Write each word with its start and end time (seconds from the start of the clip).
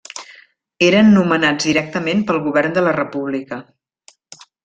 Eren 0.85 1.11
nomenats 1.17 1.67
directament 1.69 2.25
pel 2.31 2.41
govern 2.47 2.75
de 2.79 2.85
la 2.89 2.95
República. 2.97 3.63